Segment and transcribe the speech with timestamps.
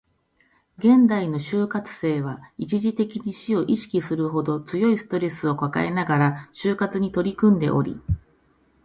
[0.79, 8.01] 現代の就活生は、一時的に死を意識するほど強いストレスを抱えながら就活に取り組んでおり